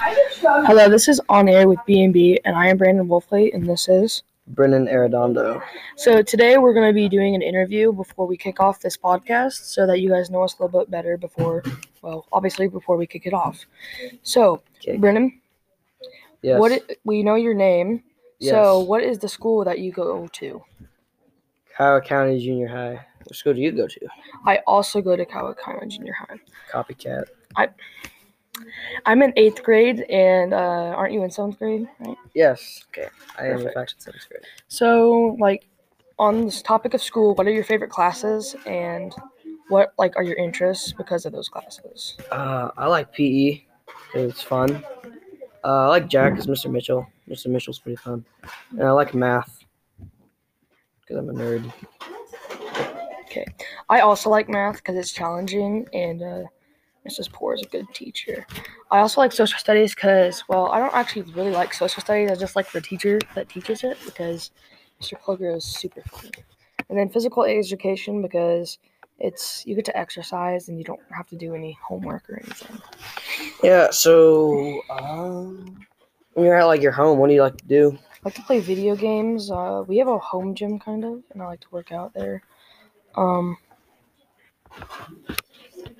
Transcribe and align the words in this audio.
Hello, 0.00 0.88
this 0.88 1.08
is 1.08 1.20
On 1.28 1.48
Air 1.48 1.68
with 1.68 1.80
B&B, 1.84 2.38
and 2.44 2.54
I 2.56 2.68
am 2.68 2.76
Brandon 2.76 3.08
Wolfley, 3.08 3.52
and 3.52 3.68
this 3.68 3.88
is... 3.88 4.22
Brennan 4.48 4.86
Arredondo. 4.86 5.60
So 5.96 6.22
today 6.22 6.56
we're 6.56 6.72
going 6.72 6.88
to 6.88 6.94
be 6.94 7.08
doing 7.08 7.34
an 7.34 7.42
interview 7.42 7.92
before 7.92 8.26
we 8.26 8.36
kick 8.36 8.60
off 8.60 8.78
this 8.80 8.96
podcast 8.96 9.54
so 9.74 9.86
that 9.88 9.98
you 10.00 10.08
guys 10.08 10.30
know 10.30 10.42
us 10.44 10.56
a 10.58 10.62
little 10.62 10.80
bit 10.80 10.88
better 10.90 11.16
before, 11.16 11.64
well, 12.00 12.26
obviously 12.32 12.68
before 12.68 12.96
we 12.96 13.06
kick 13.08 13.26
it 13.26 13.34
off. 13.34 13.64
So, 14.22 14.62
Okay. 14.80 14.96
Brennan, 14.98 15.40
Yes. 16.42 16.60
what 16.60 16.70
i- 16.72 16.80
we 17.04 17.24
know 17.24 17.34
your 17.34 17.54
name. 17.54 18.04
yes. 18.38 18.52
So, 18.52 18.78
what 18.78 19.02
is 19.02 19.18
the 19.18 19.28
school 19.28 19.64
that 19.64 19.80
you 19.80 19.90
go 19.90 20.28
to? 20.28 20.62
Kiowa 21.76 22.00
County 22.02 22.38
Junior 22.38 22.68
High. 22.68 23.04
What 23.24 23.34
school 23.34 23.52
do 23.54 23.60
you 23.60 23.72
go 23.72 23.88
to? 23.88 24.00
I 24.46 24.58
also 24.66 25.02
go 25.02 25.16
to 25.16 25.26
Kiowa 25.26 25.56
County 25.56 25.88
Junior 25.88 26.14
High. 26.14 26.38
Copycat. 26.70 27.24
I'm 29.06 29.22
in 29.22 29.32
eighth 29.36 29.62
grade, 29.62 30.02
and 30.10 30.52
uh, 30.52 30.94
aren't 30.96 31.12
you 31.12 31.22
in 31.22 31.30
seventh 31.30 31.58
grade? 31.58 31.88
Right. 32.00 32.16
Yes. 32.34 32.84
Okay. 32.88 33.08
I 33.38 33.46
am 33.46 33.60
in 33.60 33.72
fact 33.72 33.94
in 33.94 34.00
seventh 34.00 34.28
grade. 34.28 34.42
So, 34.68 35.36
like, 35.38 35.66
on 36.18 36.46
this 36.46 36.62
topic 36.62 36.94
of 36.94 37.02
school, 37.02 37.34
what 37.34 37.46
are 37.46 37.52
your 37.52 37.64
favorite 37.64 37.90
classes, 37.90 38.56
and 38.66 39.14
what 39.68 39.92
like 39.98 40.16
are 40.16 40.22
your 40.22 40.36
interests 40.36 40.92
because 40.92 41.26
of 41.26 41.32
those 41.32 41.48
classes? 41.48 42.16
Uh, 42.30 42.70
I 42.76 42.86
like 42.86 43.12
PE 43.12 43.62
because 44.12 44.30
it's 44.30 44.42
fun. 44.42 44.82
Uh, 45.64 45.84
I 45.84 45.86
like 45.88 46.08
Jack 46.08 46.32
because 46.32 46.46
Mr. 46.46 46.70
Mitchell. 46.70 47.06
Mr. 47.28 47.46
Mitchell's 47.48 47.78
pretty 47.78 47.96
fun. 47.96 48.24
And 48.70 48.82
I 48.82 48.90
like 48.90 49.14
math 49.14 49.64
because 51.00 51.16
I'm 51.16 51.28
a 51.28 51.32
nerd. 51.32 51.72
Okay. 53.24 53.44
I 53.88 54.00
also 54.00 54.30
like 54.30 54.48
math 54.48 54.76
because 54.76 54.96
it's 54.96 55.12
challenging, 55.12 55.86
and 55.92 56.22
uh, 56.22 56.42
Mrs. 57.08 57.32
Poor 57.32 57.54
is 57.54 57.62
a 57.62 57.66
good 57.66 57.86
teacher. 57.94 58.46
I 58.90 58.98
also 58.98 59.20
like 59.20 59.32
social 59.32 59.58
studies 59.58 59.94
because, 59.94 60.44
well, 60.48 60.66
I 60.66 60.78
don't 60.78 60.94
actually 60.94 61.22
really 61.32 61.50
like 61.50 61.72
social 61.72 62.02
studies. 62.02 62.30
I 62.30 62.34
just 62.34 62.56
like 62.56 62.70
the 62.70 62.80
teacher 62.80 63.18
that 63.34 63.48
teaches 63.48 63.84
it 63.84 63.96
because 64.04 64.50
Mr. 65.00 65.20
Plugger 65.20 65.56
is 65.56 65.64
super 65.64 66.02
fun. 66.02 66.30
And 66.88 66.98
then 66.98 67.08
physical 67.08 67.44
education 67.44 68.22
because 68.22 68.78
it's 69.18 69.66
you 69.66 69.74
get 69.74 69.84
to 69.86 69.96
exercise 69.96 70.68
and 70.68 70.78
you 70.78 70.84
don't 70.84 71.00
have 71.10 71.26
to 71.28 71.36
do 71.36 71.54
any 71.54 71.76
homework 71.82 72.28
or 72.30 72.40
anything. 72.42 72.80
Yeah. 73.62 73.90
So, 73.90 74.80
um, 74.90 75.86
when 76.34 76.46
you're 76.46 76.56
at 76.56 76.64
like 76.64 76.82
your 76.82 76.92
home, 76.92 77.18
what 77.18 77.28
do 77.28 77.34
you 77.34 77.42
like 77.42 77.56
to 77.56 77.66
do? 77.66 77.98
I 78.12 78.18
like 78.24 78.34
to 78.34 78.42
play 78.42 78.60
video 78.60 78.94
games. 78.94 79.50
Uh, 79.50 79.84
we 79.86 79.98
have 79.98 80.08
a 80.08 80.18
home 80.18 80.54
gym 80.54 80.78
kind 80.78 81.04
of, 81.04 81.22
and 81.32 81.42
I 81.42 81.46
like 81.46 81.60
to 81.60 81.68
work 81.70 81.92
out 81.92 82.14
there. 82.14 82.42
Um, 83.16 83.56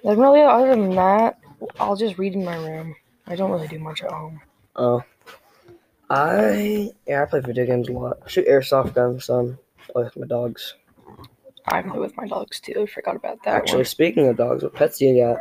and 0.05 0.19
really, 0.19 0.43
other 0.43 0.71
than 0.71 0.95
that, 0.95 1.39
I'll 1.81 1.97
just 1.97 2.19
read 2.19 2.35
in 2.35 2.45
my 2.45 2.57
room. 2.57 2.95
I 3.27 3.37
don't 3.37 3.51
really 3.51 3.69
do 3.69 3.79
much 3.79 4.03
at 4.03 4.11
home. 4.11 4.41
Oh, 4.77 5.03
I 6.11 6.91
yeah, 7.07 7.23
I 7.23 7.27
play 7.27 7.41
video 7.41 7.67
games 7.67 7.89
a 7.89 7.93
lot. 7.93 8.19
I 8.25 8.29
shoot 8.29 8.49
airsoft 8.49 8.95
guns 8.95 9.27
some. 9.27 9.59
Play 9.89 10.05
with 10.05 10.17
my 10.17 10.27
dogs. 10.27 10.75
I 11.67 11.83
play 11.83 11.99
with 11.99 12.17
my 12.17 12.27
dogs 12.27 12.61
too. 12.61 12.83
I 12.83 12.87
forgot 12.87 13.17
about 13.17 13.43
that. 13.45 13.55
Actually, 13.55 13.85
speaking 13.85 14.29
of 14.29 14.37
dogs, 14.37 14.63
what 14.63 14.75
pets 14.75 14.99
do 14.99 15.07
you 15.07 15.25
got? 15.25 15.39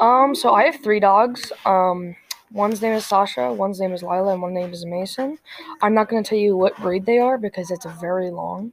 um, 0.00 0.34
so 0.34 0.52
I 0.52 0.64
have 0.64 0.82
three 0.82 1.00
dogs. 1.00 1.52
Um, 1.64 2.16
one's 2.52 2.82
name 2.82 2.92
is 2.92 3.06
Sasha, 3.06 3.52
one's 3.52 3.80
name 3.80 3.92
is 3.92 4.02
Lila, 4.02 4.32
and 4.32 4.42
one 4.42 4.52
name 4.52 4.72
is 4.72 4.84
Mason. 4.84 5.38
I'm 5.80 5.94
not 5.94 6.08
gonna 6.08 6.22
tell 6.22 6.38
you 6.38 6.56
what 6.56 6.76
breed 6.78 7.06
they 7.06 7.18
are 7.18 7.38
because 7.38 7.70
it's 7.70 7.86
very 8.00 8.30
long. 8.30 8.72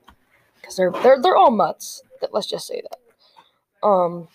Because 0.59 0.75
they're 0.75 0.91
they're 0.91 1.21
they're 1.21 1.37
all 1.37 1.51
mutts. 1.51 2.01
Let's 2.31 2.47
just 2.47 2.67
say 2.67 2.81
that. 2.81 3.87
Um, 3.87 4.27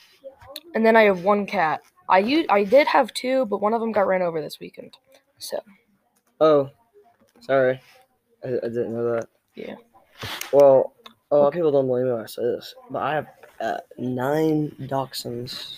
and 0.75 0.84
then 0.84 0.97
I 0.97 1.03
have 1.03 1.23
one 1.25 1.47
cat. 1.47 1.81
I 2.09 2.19
u- 2.19 2.47
I 2.49 2.65
did 2.65 2.87
have 2.88 3.12
two, 3.15 3.47
but 3.47 3.61
one 3.61 3.72
of 3.75 3.81
them 3.81 3.93
got 3.93 4.06
ran 4.06 4.22
over 4.22 4.41
this 4.41 4.59
weekend. 4.61 4.97
So 5.38 5.59
Oh, 6.41 6.71
sorry, 7.41 7.81
I, 8.44 8.49
I 8.49 8.69
didn't 8.69 8.94
know 8.94 9.12
that. 9.15 9.28
Yeah. 9.55 9.77
Well, 10.53 10.94
a 11.31 11.37
lot 11.37 11.49
of 11.49 11.55
people 11.55 11.71
don't 11.71 11.87
believe 11.87 12.06
me 12.06 12.12
when 12.12 12.22
I 12.22 12.27
say 12.27 12.43
this, 12.43 12.75
but 12.91 13.03
I 13.03 13.15
have 13.15 13.27
uh, 13.60 13.78
nine 13.99 14.71
dachshunds, 14.81 15.77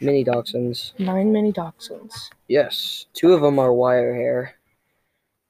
mini 0.00 0.24
dachshunds. 0.24 0.98
nine 0.98 1.32
mini 1.32 1.52
dachshunds. 1.52 2.30
Yes, 2.48 3.06
two 3.12 3.32
of 3.32 3.40
them 3.40 3.58
are 3.58 3.72
wire 3.72 4.14
hair. 4.14 4.54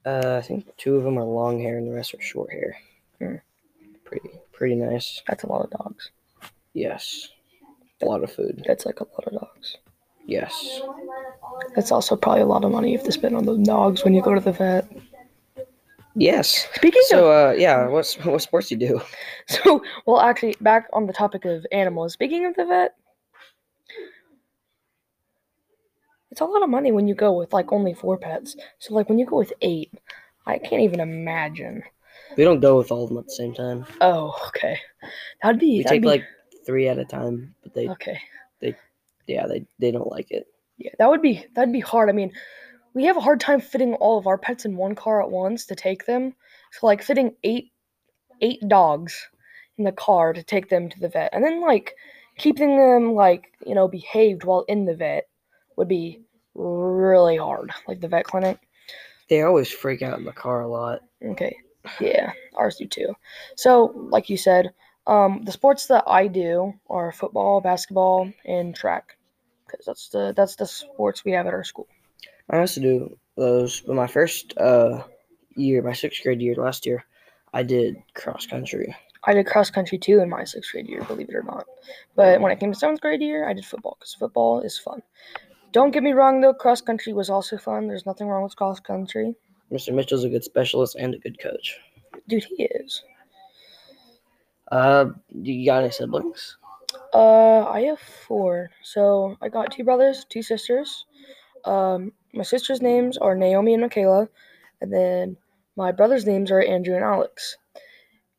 Uh, 0.05 0.37
I 0.43 0.47
think 0.47 0.67
two 0.77 0.97
of 0.97 1.05
them 1.05 1.19
are 1.19 1.25
long 1.25 1.61
hair, 1.61 1.79
and 1.79 1.87
the 1.87 1.93
rest 1.95 2.15
are 2.15 2.21
short 2.21 2.51
hair. 2.51 2.77
Hmm. 3.19 3.37
Pretty, 4.05 4.31
pretty 4.53 4.75
nice. 4.75 5.23
That's 5.27 5.45
a 5.45 5.47
lot 5.49 5.65
of 5.65 5.71
dogs. 5.71 6.11
Yes, 6.75 7.29
a 8.03 8.07
lot 8.07 8.23
of 8.23 8.33
food. 8.33 8.65
That's 8.67 8.87
like 8.87 9.01
a 9.01 9.05
lot 9.05 9.27
of 9.27 9.33
dogs. 9.33 9.77
Yes. 10.27 10.81
That's 11.75 11.91
also 11.93 12.17
probably 12.17 12.43
a 12.43 12.47
lot 12.47 12.65
of 12.65 12.71
money 12.71 12.95
if 12.95 13.03
to 13.05 13.13
spend 13.13 13.37
on 13.37 13.45
the 13.45 13.59
dogs 13.59 14.05
when 14.05 14.15
you 14.15 14.23
go 14.23 14.35
to 14.35 14.41
the 14.41 14.53
vet. 14.53 14.89
Yes. 16.15 16.69
Speaking 16.75 17.01
of 17.03 17.09
So, 17.09 17.31
uh, 17.31 17.53
yeah, 17.53 17.89
what's 17.89 18.15
what 18.25 18.43
sports 18.43 18.71
you 18.71 18.77
do? 18.77 19.01
So, 19.49 19.83
well, 20.07 20.21
actually, 20.21 20.55
back 20.61 20.89
on 20.93 21.07
the 21.07 21.13
topic 21.13 21.45
of 21.45 21.67
animals. 21.73 22.13
Speaking 22.13 22.47
of 22.47 22.55
the 22.55 22.65
vet, 22.67 22.95
it's 26.31 26.41
a 26.41 26.45
lot 26.45 26.63
of 26.63 26.69
money 26.69 26.93
when 26.93 27.09
you 27.09 27.15
go 27.15 27.33
with 27.33 27.53
like 27.53 27.73
only 27.73 27.95
four 27.95 28.19
pets. 28.19 28.57
So, 28.79 28.95
like 28.95 29.09
when 29.09 29.19
you 29.19 29.27
go 29.27 29.39
with 29.39 29.53
eight, 29.63 29.93
I 30.47 30.59
can't 30.59 30.83
even 30.83 31.01
imagine. 31.01 31.83
We 32.37 32.45
don't 32.45 32.61
go 32.61 32.79
with 32.79 32.91
all 32.91 33.05
of 33.05 33.09
them 33.09 33.19
at 33.19 33.27
the 33.27 33.33
same 33.33 33.55
time. 33.55 33.85
Oh, 34.01 34.35
okay, 34.49 34.79
that'd 35.43 35.61
be 35.61 35.79
We 35.79 35.83
that'd 35.83 35.97
take 35.97 36.03
be, 36.03 36.09
like 36.09 36.25
three 36.65 36.89
at 36.89 36.99
a 36.99 37.05
time, 37.05 37.55
but 37.63 37.75
they 37.75 37.89
okay. 37.89 38.21
They 38.61 38.75
yeah 39.27 39.47
they 39.47 39.65
they 39.79 39.91
don't 39.91 40.11
like 40.11 40.31
it. 40.31 40.47
Yeah, 40.79 40.93
that 40.99 41.09
would 41.09 41.23
be 41.23 41.45
that'd 41.55 41.73
be 41.73 41.81
hard. 41.81 42.09
I 42.09 42.13
mean, 42.13 42.33
we 42.95 43.05
have 43.05 43.17
a 43.17 43.21
hard 43.21 43.41
time 43.41 43.61
fitting 43.61 43.95
all 43.95 44.19
of 44.19 44.27
our 44.27 44.39
pets 44.39 44.65
in 44.65 44.77
one 44.77 44.95
car 44.95 45.23
at 45.23 45.31
once 45.31 45.67
to 45.67 45.75
take 45.75 46.07
them. 46.07 46.35
So 46.73 46.87
like 46.87 47.03
fitting 47.03 47.35
eight 47.45 47.73
eight 48.41 48.61
dogs 48.69 49.29
in 49.79 49.85
the 49.85 49.93
car 49.93 50.33
to 50.33 50.43
take 50.43 50.69
them 50.69 50.89
to 50.89 51.01
the 51.01 51.09
vet, 51.09 51.31
and 51.33 51.45
then 51.45 51.61
like 51.61 51.95
keeping 52.39 52.77
them 52.77 53.15
like 53.15 53.53
you 53.67 53.75
know 53.75 53.89
behaved 53.89 54.45
while 54.45 54.65
in 54.69 54.85
the 54.85 54.95
vet 54.95 55.29
would 55.77 55.89
be 55.89 56.21
really 56.55 57.37
hard. 57.37 57.71
Like 57.89 58.01
the 58.01 58.09
vet 58.09 58.25
clinic. 58.25 58.59
They 59.29 59.43
always 59.43 59.71
freak 59.71 60.03
out 60.03 60.19
in 60.19 60.25
the 60.25 60.33
car 60.33 60.61
a 60.63 60.69
lot. 60.69 61.01
Okay. 61.25 61.57
Yeah, 62.01 62.33
ours 62.55 62.77
do 62.77 62.87
too. 62.87 63.15
So, 63.57 63.93
like 64.11 64.29
you 64.29 64.37
said, 64.37 64.73
um, 65.07 65.43
the 65.45 65.53
sports 65.53 65.87
that 65.87 66.05
I 66.07 66.27
do 66.27 66.75
are 66.89 67.13
football, 67.13 67.61
basketball, 67.61 68.33
and 68.45 68.75
track, 68.75 69.17
because 69.67 69.87
that's 69.87 70.09
the 70.09 70.33
that's 70.37 70.57
the 70.57 70.67
sports 70.67 71.25
we 71.25 71.33
have 71.33 71.47
at 71.47 71.55
our 71.55 71.65
school. 71.65 71.89
I 72.51 72.61
used 72.61 72.75
to 72.75 72.81
do 72.81 73.19
those, 73.37 73.81
but 73.81 73.97
my 73.97 74.07
first 74.07 74.57
uh 74.59 75.03
year, 75.57 75.83
my 75.83 75.93
sixth 75.93 76.23
grade 76.23 76.41
year 76.41 76.55
last 76.55 76.87
year, 76.87 77.05
I 77.53 77.63
did 77.63 77.97
cross 78.15 78.47
country. 78.47 78.95
I 79.25 79.35
did 79.35 79.47
cross 79.47 79.71
country 79.71 79.99
too 79.99 80.21
in 80.21 80.29
my 80.29 80.45
sixth 80.45 80.73
grade 80.73 80.89
year, 80.89 81.03
believe 81.05 81.29
it 81.29 81.35
or 81.35 81.43
not. 81.43 81.67
But 82.17 82.41
when 82.41 82.53
it 82.53 82.59
came 82.61 82.73
to 82.73 82.79
seventh 82.79 83.01
grade 83.01 83.23
year, 83.23 83.49
I 83.49 83.53
did 83.53 83.65
football 83.65 83.97
because 83.99 84.15
football 84.15 84.61
is 84.61 84.79
fun. 84.79 85.03
Don't 85.73 85.91
get 85.91 86.03
me 86.03 86.13
wrong 86.13 86.41
though, 86.41 86.55
cross 86.55 86.81
country 86.81 87.13
was 87.13 87.31
also 87.31 87.57
fun. 87.57 87.89
There's 87.89 88.07
nothing 88.07 88.27
wrong 88.27 88.43
with 88.43 88.57
cross 88.57 88.81
country. 88.81 89.35
Mr. 89.73 89.95
Mitchell's 89.95 90.25
a 90.25 90.29
good 90.29 90.45
specialist 90.45 90.97
and 90.97 91.15
a 91.15 91.19
good 91.19 91.39
coach. 91.41 91.79
Dude, 92.29 92.45
he 92.45 92.65
is. 92.65 93.03
Uh, 94.73 95.11
do 95.43 95.53
you 95.53 95.67
got 95.67 95.83
any 95.83 95.93
siblings? 95.93 96.57
Uh, 97.13 97.65
I 97.65 97.83
have 97.83 98.01
four. 98.01 98.71
So 98.83 99.37
I 99.43 99.51
got 99.51 99.71
two 99.71 99.85
brothers, 99.85 100.25
two 100.31 100.43
sisters. 100.43 101.05
Um, 101.67 102.13
my 102.33 102.43
sisters' 102.43 102.81
names 102.81 103.19
are 103.19 103.35
Naomi 103.35 103.75
and 103.75 103.83
Michaela, 103.83 104.29
and 104.81 104.91
then 104.91 105.37
my 105.77 105.93
brothers' 105.93 106.25
names 106.25 106.51
are 106.51 106.63
Andrew 106.63 106.95
and 106.95 107.05
Alex. 107.05 107.59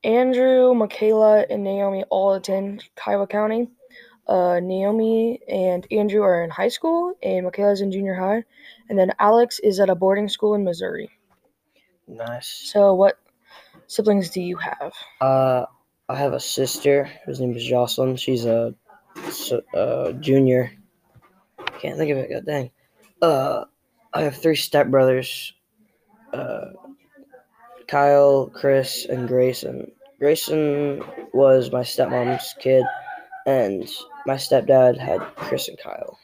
Andrew, 0.04 0.74
Michaela, 0.74 1.46
and 1.52 1.64
Naomi 1.64 2.04
all 2.10 2.34
attend 2.34 2.84
Kiowa 2.96 3.28
County. 3.28 3.70
Uh, 4.28 4.60
Naomi 4.60 5.40
and 5.48 5.86
Andrew 5.92 6.24
are 6.24 6.44
in 6.44 6.50
high 6.50 6.68
school, 6.70 7.14
and 7.22 7.46
Michaela's 7.46 7.82
in 7.82 7.92
junior 7.92 8.16
high, 8.16 8.44
and 8.90 8.98
then 8.98 9.12
Alex 9.20 9.60
is 9.60 9.80
at 9.80 9.90
a 9.90 9.96
boarding 9.96 10.30
school 10.30 10.56
in 10.56 10.64
Missouri. 10.64 11.12
Nice. 12.08 12.48
So, 12.48 12.96
what 12.96 13.20
siblings 13.86 14.32
do 14.32 14.42
you 14.42 14.58
have? 14.58 14.94
Uh, 15.22 15.66
I 16.14 16.18
have 16.18 16.34
a 16.34 16.40
sister 16.40 17.10
whose 17.26 17.40
name 17.40 17.56
is 17.56 17.66
Jocelyn. 17.66 18.18
She's 18.18 18.46
a 18.46 18.76
junior. 20.20 20.72
Can't 21.80 21.98
think 21.98 22.12
of 22.12 22.20
it. 22.20 22.30
God 22.30 22.46
dang. 22.46 22.70
Uh, 23.20 23.66
I 24.14 24.22
have 24.22 24.38
three 24.38 24.56
stepbrothers. 24.56 25.54
Uh, 26.32 26.66
Kyle, 27.88 28.52
Chris, 28.54 29.06
and 29.06 29.28
Grayson. 29.28 29.92
Grayson 30.20 31.02
was 31.34 31.72
my 31.72 31.82
stepmom's 31.82 32.54
kid, 32.60 32.86
and 33.48 33.90
my 34.28 34.36
stepdad 34.36 35.00
had 35.00 35.20
Chris 35.36 35.68
and 35.68 35.80
Kyle. 35.80 36.20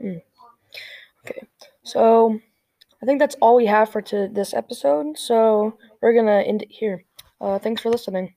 Okay. 0.00 1.42
So, 1.82 2.38
I 3.02 3.06
think 3.06 3.18
that's 3.18 3.34
all 3.40 3.56
we 3.56 3.66
have 3.66 3.90
for 3.90 4.00
to 4.00 4.28
this 4.28 4.54
episode. 4.54 5.18
So, 5.18 5.76
we're 6.00 6.14
gonna 6.14 6.42
end 6.42 6.62
it 6.62 6.70
here. 6.70 7.04
Uh, 7.40 7.58
thanks 7.58 7.82
for 7.82 7.90
listening. 7.90 8.34